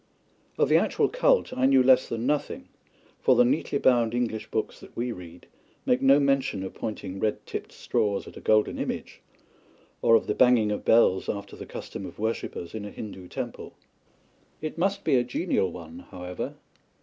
[0.57, 2.69] Of the actual cult I knew less than nothing;
[3.19, 5.45] for the neatly bound English books that we read
[5.85, 9.21] make no mention of pointing red tipped straws at a golden image,
[10.01, 13.75] or of the banging of bells after the custom of worshippers in a Hindu temple.
[14.59, 16.55] It must be a genial one, however.